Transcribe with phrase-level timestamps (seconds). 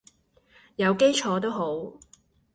[0.77, 1.93] 有基礎都好